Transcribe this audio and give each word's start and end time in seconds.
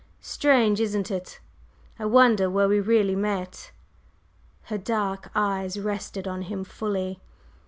Strange, 0.23 0.79
isn't 0.81 1.11
it? 1.11 1.39
I 1.99 2.05
wonder 2.05 2.49
where 2.49 2.67
we 2.67 2.79
really 2.79 3.15
met?" 3.15 3.71
Her 4.63 4.79
dark 4.79 5.29
eyes 5.35 5.79
rested 5.79 6.27
on 6.27 6.41
him 6.41 6.63
fully. 6.63 7.21